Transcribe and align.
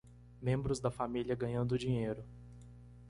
Membros 0.41 0.79
da 0.79 0.89
família 0.89 1.35
ganhando 1.35 1.77
dinheiro 1.77 2.23